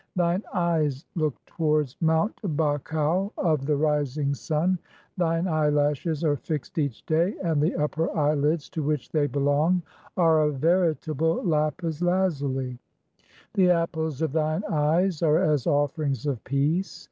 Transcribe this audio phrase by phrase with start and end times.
[0.15, 4.79] Thine eyes look towards (15) Mount Bakhau of "the rising sun;
[5.15, 9.83] thine eyelashes are fixed each day, and the "upper eyelids to which they belong
[10.17, 12.79] are of veritable lapis lazuli;
[13.53, 16.99] "the apples of thine eyes are [as] offerings of peace